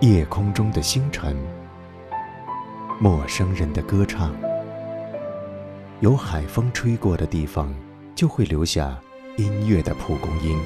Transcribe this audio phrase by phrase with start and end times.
[0.00, 1.36] 夜空中的星辰，
[3.00, 4.32] 陌生人的歌唱。
[5.98, 7.74] 有海风吹过的地方，
[8.14, 8.96] 就会留下
[9.36, 10.56] 音乐的蒲公英。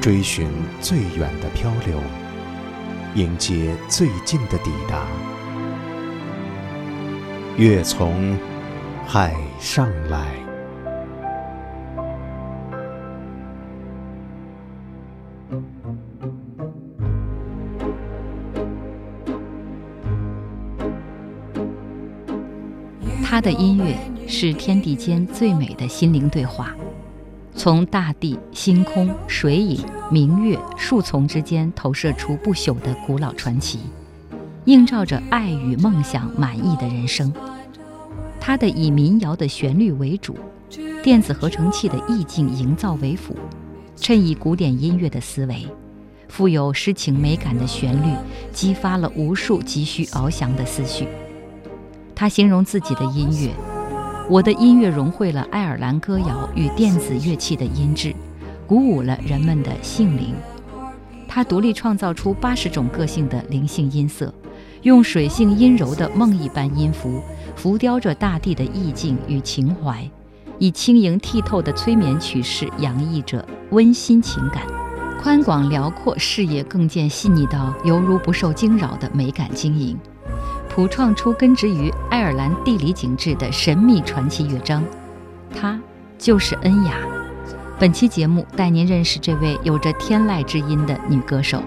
[0.00, 0.48] 追寻
[0.80, 1.98] 最远的漂流，
[3.16, 5.04] 迎接最近的抵达。
[7.56, 8.38] 月从
[9.04, 10.51] 海上来。
[23.32, 23.96] 他的音乐
[24.28, 26.76] 是天地间最美的心灵对话，
[27.54, 33.78] 从大地、星空、水影、明月、树丛之间投射出不朽的古老传奇，
[34.66, 37.32] 映照着爱与梦想满意的人生。
[38.38, 40.36] 他的以民谣的旋律为主，
[41.02, 43.34] 电子合成器的意境营造为辅，
[43.96, 45.66] 衬以古典音乐的思维，
[46.28, 48.14] 富有诗情美感的旋律，
[48.52, 51.08] 激发了无数急需翱翔的思绪。
[52.14, 53.52] 他形容自己的音乐
[54.30, 58.14] ：“我的音乐融汇了爱尔兰歌谣与电子乐器的音质，
[58.66, 60.34] 鼓舞了人们的性灵。
[61.26, 64.32] 他独立创造出八十种个性的灵性音色，
[64.82, 67.22] 用水性阴柔的梦一般音符，
[67.56, 70.08] 浮雕着大地的意境与情怀，
[70.58, 74.62] 以轻盈剔透的催眠曲式洋溢着温馨情感，
[75.20, 79.98] 宽广辽阔视野更见细腻到犹如不受惊扰的美感晶莹。”
[80.74, 84.82] 谱创出根植于爱尔兰地理景致的神秘传奇乐章，
[85.54, 85.78] 她
[86.16, 86.94] 就是恩雅。
[87.78, 91.62] 本期节目带您认识这位有着天籁之音的女歌手。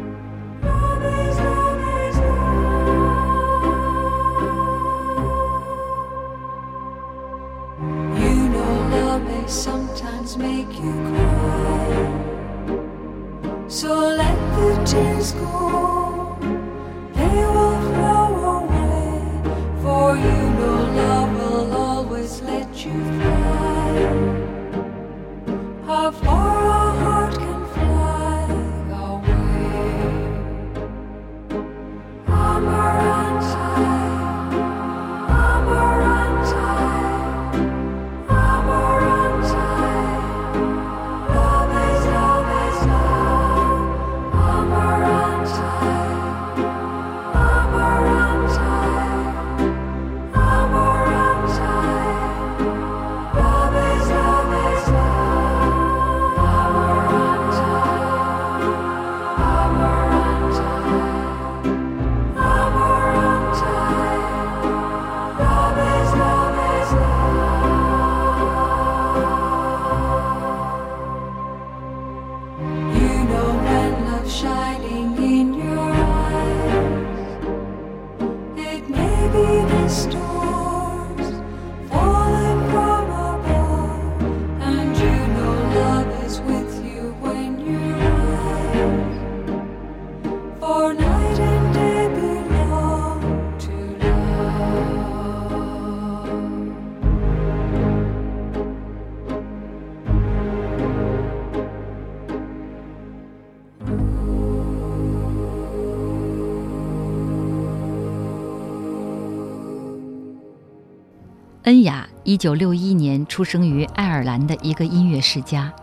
[112.36, 115.74] 一九六一年出生于爱尔兰的一个音乐世家。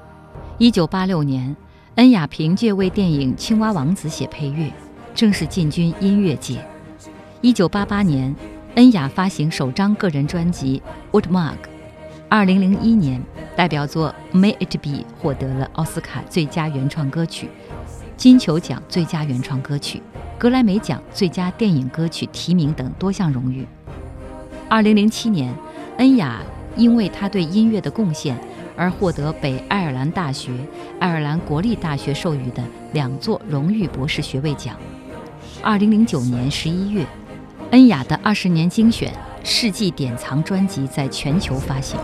[0.58, 1.56] 一九八六年，
[1.94, 4.70] 恩雅凭借为电影《青蛙王子》写配乐，
[5.14, 6.62] 正式进军音乐界。
[7.40, 8.36] 一九八八年，
[8.74, 10.82] 恩雅发行首张个人专辑
[11.18, 11.52] 《Woodmug》。
[12.28, 13.22] 二零零一年，
[13.56, 17.48] 代表作《May It Be》获得了奥斯卡最佳原创歌曲、
[18.18, 20.02] 金球奖最佳原创歌曲、
[20.36, 23.66] 格莱美奖最佳电影歌曲提名等多项荣誉。
[24.68, 25.50] 二零零七年。
[26.02, 26.42] 恩雅
[26.74, 28.36] 因为他对音乐的贡献
[28.76, 30.50] 而获得北爱尔兰大学、
[30.98, 32.60] 爱尔兰国立大学授予的
[32.92, 34.74] 两座荣誉博士学位奖。
[35.62, 37.06] 二零零九年十一月，
[37.70, 41.96] 恩雅的二十年精选世纪典藏专辑在全球发行。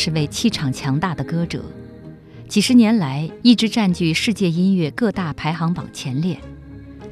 [0.00, 1.62] 是位气场强大的歌者，
[2.48, 6.38] 几十年来一直占据世界音乐各大排行榜前列。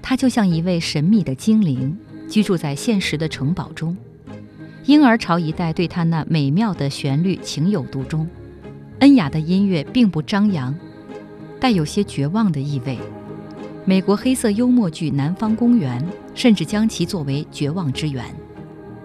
[0.00, 1.94] 他就像一位神秘的精灵，
[2.30, 3.94] 居住在现实的城堡中。
[4.86, 8.26] 婴儿潮一代对他那美妙的旋律情有独钟。
[9.00, 10.74] 恩雅的音乐并不张扬，
[11.60, 12.98] 带有些绝望的意味。
[13.84, 16.02] 美国黑色幽默剧《南方公园》
[16.34, 18.24] 甚至将其作为绝望之源。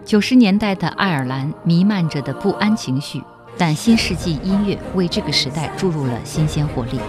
[0.05, 3.21] 九十年代的爱尔兰弥漫着的不安情绪，
[3.57, 6.99] 但新世纪音乐为这个时代注入了新鲜活力。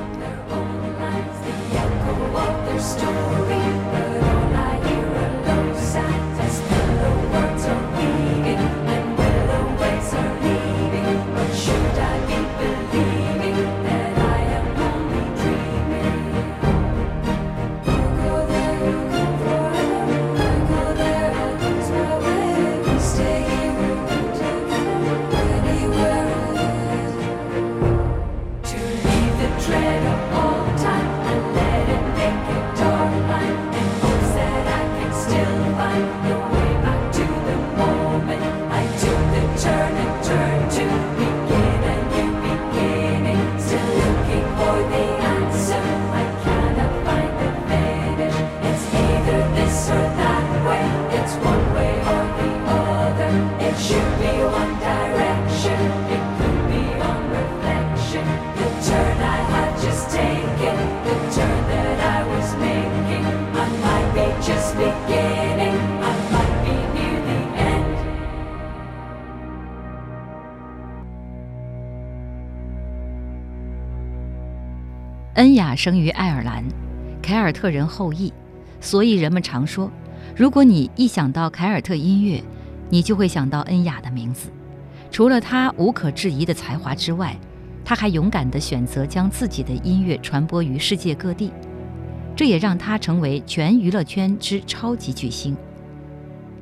[75.76, 76.64] 生于爱尔兰，
[77.22, 78.32] 凯尔特人后裔，
[78.80, 79.90] 所以人们常说，
[80.36, 82.42] 如果你一想到凯尔特音乐，
[82.90, 84.50] 你就会想到恩雅的名字。
[85.10, 87.36] 除了他无可置疑的才华之外，
[87.84, 91.52] 他还勇敢地选择将自己的音乐传播于世界各地，
[92.34, 95.56] 这也让他成为全娱乐圈之超级巨星。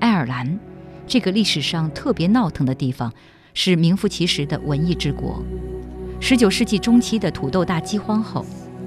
[0.00, 0.58] 爱尔兰，
[1.06, 3.12] 这个历史上特别闹腾的地方，
[3.54, 5.42] 是名副其实的文艺之国。
[6.20, 8.44] 十九世纪中期的土豆大饥荒后。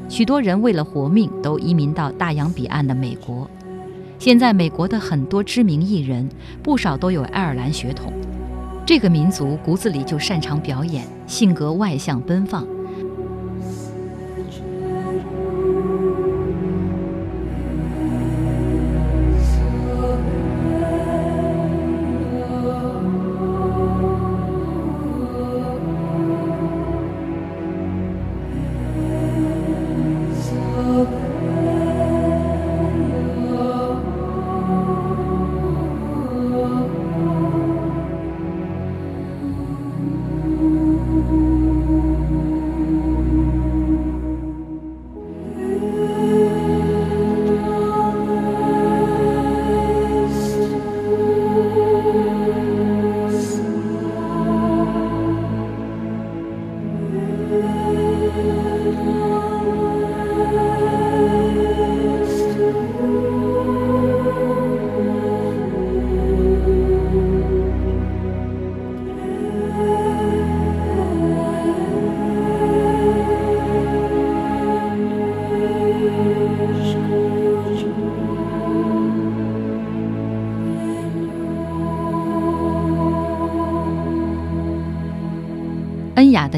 [0.08, 3.50] 许多人为了活命都移民到大洋彼岸的美国。
[4.18, 6.28] 现在，美国的很多知名艺人，
[6.64, 8.14] 不少都有爱尔兰血统。
[8.86, 12.66] 这个民族骨子里就擅长表演，性格外向奔放。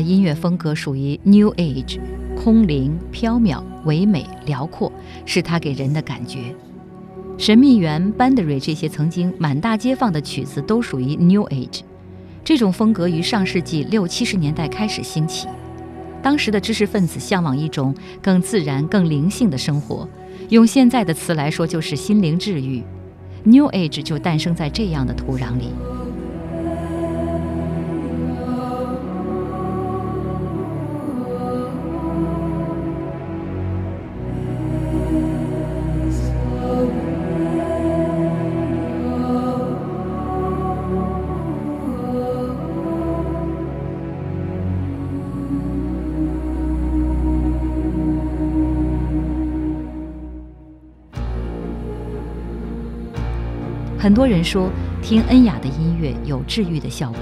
[0.07, 1.99] 音乐风格属于 New Age，
[2.35, 4.89] 空灵、飘渺、唯美、辽阔，
[5.25, 6.55] 是他给人的感觉。
[7.37, 11.81] 神秘园、Bandery 这些曾经满大街放的曲子都属于 New Age。
[12.43, 15.47] 这种风格于上世纪六七十年代开始兴起，
[16.23, 20.07] 当时的知识分子向往一种更自然、更灵性的生活，
[20.47, 22.81] 用现在的词来说就是心灵治愈。
[23.43, 25.96] New Age 就诞生在这样的土壤里。
[54.07, 54.71] 很多人说，
[55.01, 57.19] 听恩雅的音乐有治愈的效果。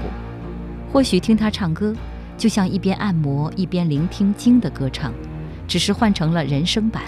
[0.92, 1.92] 或许听她唱歌，
[2.38, 5.12] 就像一边按摩一边聆听经的歌唱，
[5.66, 7.02] 只是换成了人声版。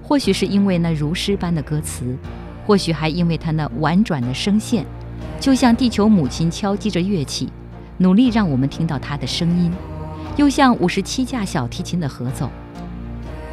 [0.00, 2.16] 或许是因为那如诗般的歌词，
[2.64, 4.86] 或许还因为她那婉转的声线，
[5.40, 7.48] 就像地球母亲敲击着乐器，
[7.98, 9.72] 努力让我们听到她的声音，
[10.36, 12.46] 又像五十七架小提琴的合奏。《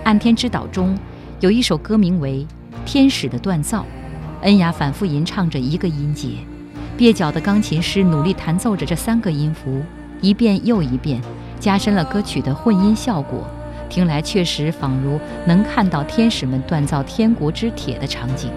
[0.04, 0.96] 暗天之岛》中
[1.40, 2.46] 有一首歌名为
[2.88, 3.82] 《天使的锻造》，
[4.48, 6.30] 恩雅反复吟唱着一个音节，
[6.98, 9.84] 蹩脚的钢琴师努力弹奏着这三个音符，
[10.22, 11.22] 一遍又一遍，
[11.60, 13.46] 加深了歌曲的混音效果。
[13.90, 18.50] 听来确实仿如能看到天使们锻造天国之铁的场景。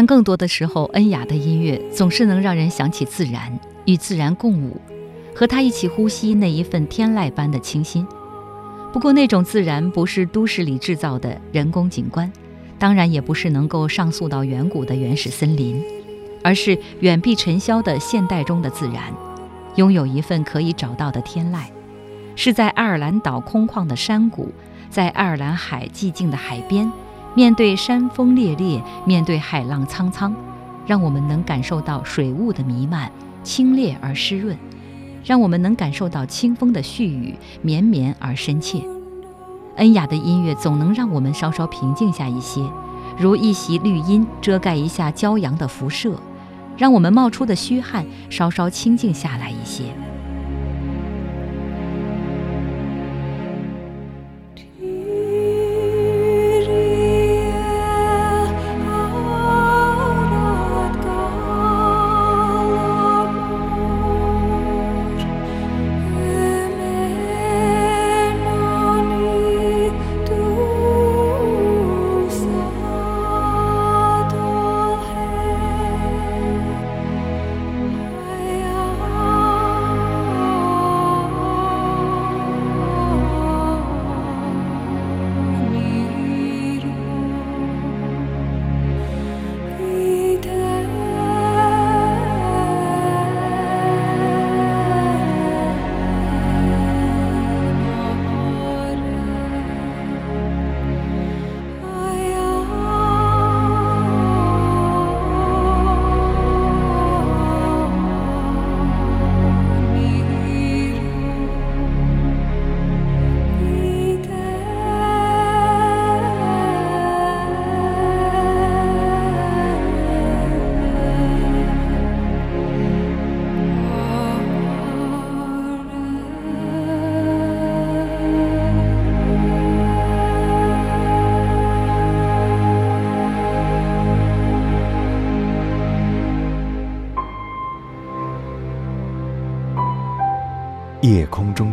[0.00, 4.80] 但更多的时候，恩雅的音乐总是能让人想起自然，与自然共舞，
[5.34, 8.06] 和他一起呼吸那一份天籁般的清新。
[8.94, 12.32] 不过，那种自然不是都市里制造的人工景观，
[12.78, 15.84] 当然也不是能够上溯到远古的原始森林，
[16.42, 19.02] 而是远避尘嚣的现代中的自然，
[19.74, 21.64] 拥有一份可以找到的天籁，
[22.36, 24.50] 是在爱尔兰岛空旷的山谷，
[24.88, 26.90] 在爱尔兰海寂静的海边。
[27.34, 30.34] 面对山峰烈烈，面对海浪苍苍，
[30.86, 33.10] 让我们能感受到水雾的弥漫，
[33.44, 34.56] 清冽而湿润；
[35.24, 38.82] 让我们能感受到清风的絮语，绵绵而深切。
[39.76, 42.60] 恩雅的音乐总能让我们稍稍平静下一些，
[43.16, 46.20] 如一袭绿荫遮盖一下骄阳的辐射，
[46.76, 49.84] 让我们冒出的虚汗稍稍清静下来一些。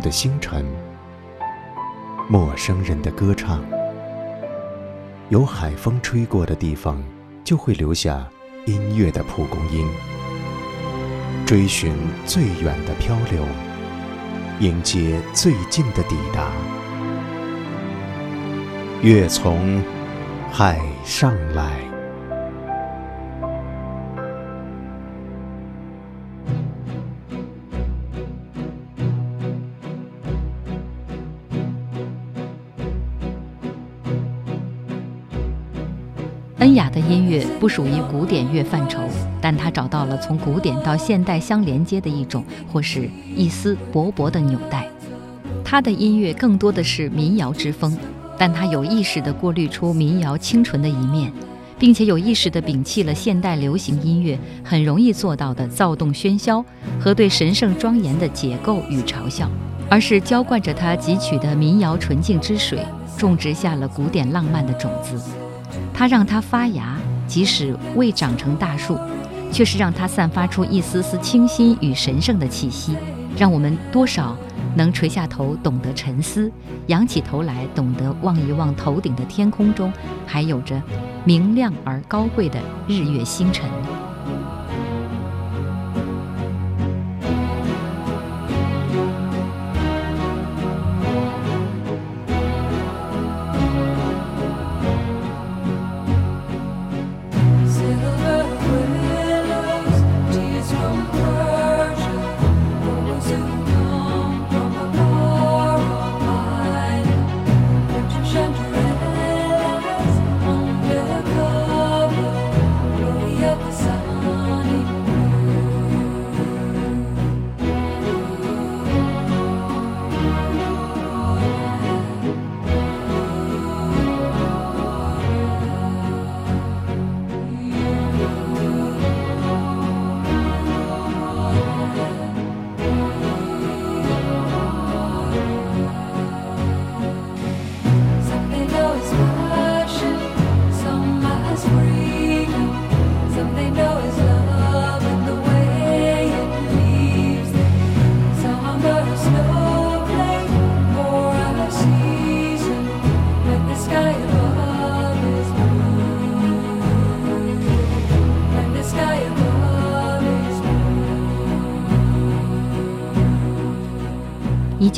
[0.08, 0.64] 的星辰，
[2.30, 3.62] 陌生人的歌唱。
[5.28, 7.04] 有海风吹过的地方，
[7.44, 8.26] 就会留下
[8.64, 9.86] 音乐的蒲公英。
[11.44, 13.44] 追寻最远的漂流，
[14.60, 16.50] 迎接最近的抵达。
[19.02, 19.82] 月从
[20.50, 21.87] 海上来。
[37.68, 39.00] 属于古典乐范畴，
[39.40, 44.88] 但他找到了从古典到现代相连接的一种或是一丝薄薄的纽带。
[45.64, 47.96] 他的音乐更多的是民谣之风，
[48.38, 51.30] 但他有意识地过滤出民谣清纯的一面，
[51.78, 56.64] 并且有意识地摒弃了现代流行音乐很容易做到的躁动喧嚣
[56.98, 59.50] 和对神圣庄严的解构与嘲笑，
[59.90, 62.78] 而是浇灌着他汲取的民谣纯净之水，
[63.18, 65.20] 种植下了古典浪漫的种子。
[65.92, 66.96] 它让它发芽，
[67.28, 68.98] 即使未长成大树，
[69.52, 72.96] 却是让它散发出一丝丝清新与神圣的气息，
[73.36, 74.36] 让我们多少
[74.74, 76.50] 能垂下头，懂得沉思；
[76.86, 79.92] 仰起头来，懂得望一望头顶的天空中，
[80.26, 80.82] 还有着
[81.24, 82.58] 明亮而高贵的
[82.88, 83.68] 日月星辰。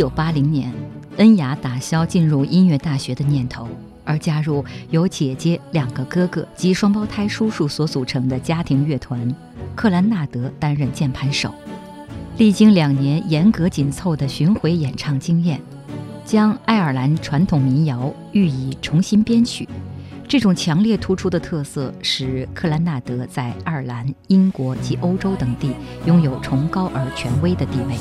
[0.00, 0.72] 九八零年，
[1.18, 3.68] 恩雅打消进入音乐大学的念头，
[4.02, 9.30] 而加入由姐姐、两个哥哥及双胞胎叔叔所组成的家庭乐团——
[9.76, 11.52] 克兰纳德担任键盘手。
[12.38, 15.60] 历经两年严格紧凑的巡回演唱经验，
[16.24, 19.68] 将爱尔兰传统民谣予以重新编曲。
[20.26, 25.74] 这种强烈突出的特色，使克兰纳德在爱尔兰、英国及欧洲等地
[26.06, 27.94] 拥有崇高而权威的地位。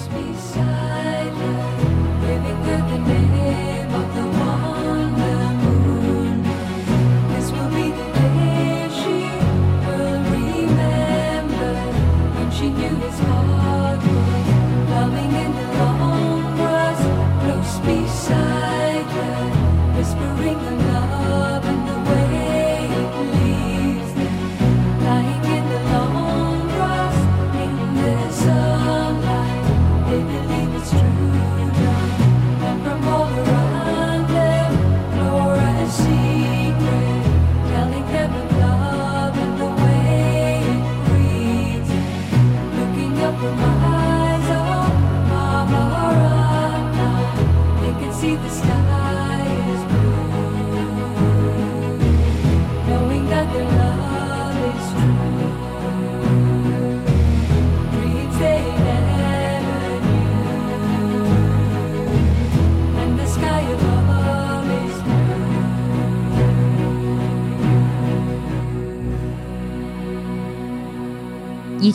[2.69, 3.28] you can be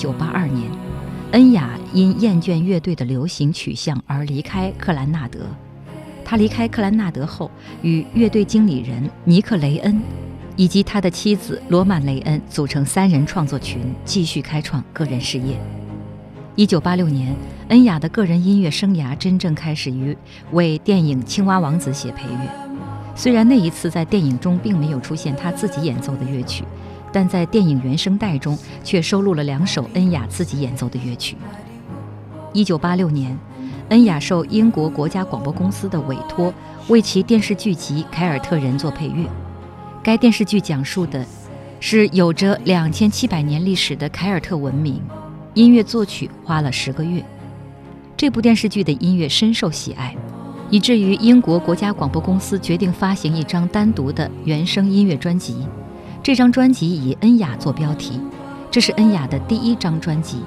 [0.04, 0.70] 一九八二年，
[1.32, 5.38] 恩雅因厌倦乐队的流行取向而离开克兰纳德。
[6.22, 9.98] 他离开克兰纳德后，与乐队经理人尼克雷恩
[10.56, 15.58] 以及他的妻子罗曼雷恩组成三人创作群，继续开创个人事业。
[16.54, 17.34] 一九八六年，
[17.68, 20.14] 恩雅的个人音乐生涯真正开始于
[20.52, 22.50] 为电影《青蛙王子》写配乐。
[23.16, 26.62] 虽然那一次在电影中并没有出现他自己演奏的乐曲。
[27.14, 31.36] 但在电影原声带中却收录了两首恩雅自己演奏的乐曲。
[32.52, 33.38] 一九八六年，
[33.90, 36.52] 恩雅受英国国家广播公司的委托，
[36.88, 39.24] 为其电视剧集《凯尔特人》做配乐。
[40.02, 41.24] 该电视剧讲述的
[41.78, 45.00] 是有着两千七百年历史的凯尔特文明。
[45.54, 47.24] 音乐作曲花了十个月。
[48.16, 50.16] 这部电视剧的音乐深受喜爱，
[50.68, 55.64] 以至于英国国家广播公司决定发行一张单独的原声音乐专辑。
[56.24, 58.18] 这张专辑以恩雅做标题，
[58.70, 60.38] 这是恩雅的第一张专辑，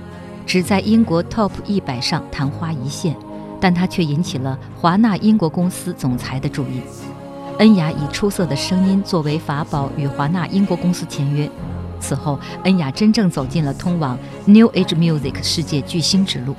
[0.44, 3.16] 只在英国 Top 一百上昙花一现，
[3.62, 6.82] 但它却引起了华纳英国公司总裁的注意。
[7.60, 11.48] 恩雅以出色的声音作为法宝与华纳英国公司签约。
[12.00, 16.56] 此后，恩雅真正走进了通往 New Age Music 世界巨星之路。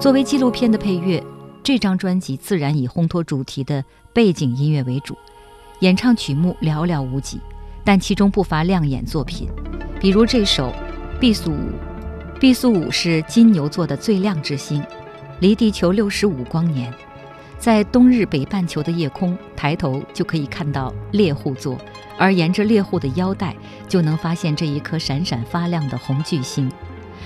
[0.00, 1.20] 作为纪录片的配乐，
[1.60, 5.16] 这张专辑自然以烘托主题的背景音乐为主，
[5.80, 7.40] 演唱曲目寥寥无几，
[7.82, 9.48] 但其中不乏亮眼作品，
[9.98, 10.68] 比如这首
[11.18, 11.54] 《毕宿五》。
[12.38, 14.80] 毕宿五是金牛座的最亮之星，
[15.40, 16.94] 离地球六十五光年，
[17.58, 21.76] 在冬日北半球的夜空，抬头就可以看到猎户座，
[22.16, 23.52] 而沿着猎户的腰带，
[23.88, 26.70] 就能发现这一颗闪闪发亮的红巨星。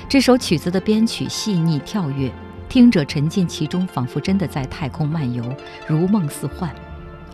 [0.09, 2.33] 这首曲子的编曲细腻跳跃。
[2.73, 5.45] 听者沉浸其中，仿佛真的在太空漫游，
[5.87, 6.71] 如梦似幻；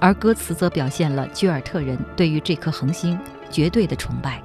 [0.00, 3.16] 而歌词则表现了居尔特人对于这颗恒星
[3.48, 4.42] 绝对的崇拜。